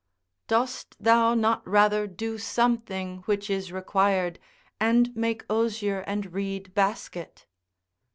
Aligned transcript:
["'Dost 0.47 0.95
thou 0.99 1.35
not 1.35 1.61
rather 1.67 2.07
do 2.07 2.39
something 2.39 3.17
which 3.27 3.51
is 3.51 3.71
required, 3.71 4.39
and 4.79 5.15
make 5.15 5.45
osier 5.47 5.99
and 6.07 6.33
reed 6.33 6.73
basket." 6.73 7.45